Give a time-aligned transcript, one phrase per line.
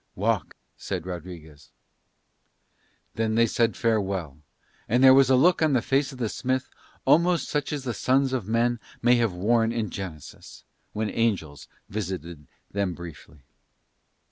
[0.15, 1.69] "Walk," said Rodriguez.
[3.13, 4.39] Then they said farewell,
[4.89, 6.71] and there was a look on the face of the smith
[7.05, 12.47] almost such as the sons of men might have worn in Genesis when angels visited
[12.71, 13.43] them briefly.